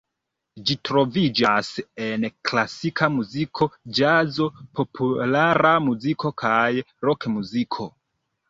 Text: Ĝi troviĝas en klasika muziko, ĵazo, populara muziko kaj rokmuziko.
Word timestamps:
Ĝi 0.67 0.75
troviĝas 0.87 1.67
en 2.05 2.25
klasika 2.51 3.09
muziko, 3.19 3.69
ĵazo, 3.99 4.49
populara 4.81 5.77
muziko 5.91 6.33
kaj 6.45 6.67
rokmuziko. 7.11 7.89